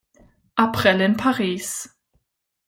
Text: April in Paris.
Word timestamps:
April 0.57 0.99
in 0.99 1.15
Paris. 1.15 1.87